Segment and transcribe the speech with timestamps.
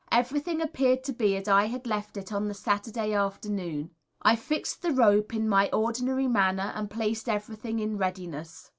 [0.11, 3.91] Everything appeared to be as I had left it on the Saturday afternoon.
[4.19, 8.67] I fixed the rope in my ordinary manner, and placed everything in readiness.